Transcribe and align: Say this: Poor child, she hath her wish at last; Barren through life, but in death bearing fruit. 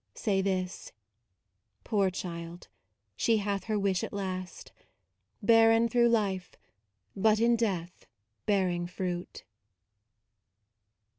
Say 0.15 0.41
this: 0.41 0.93
Poor 1.83 2.09
child, 2.09 2.69
she 3.15 3.37
hath 3.37 3.65
her 3.65 3.77
wish 3.77 4.03
at 4.03 4.11
last; 4.11 4.71
Barren 5.43 5.87
through 5.87 6.09
life, 6.09 6.55
but 7.15 7.39
in 7.39 7.55
death 7.55 8.07
bearing 8.47 8.87
fruit. 8.87 9.43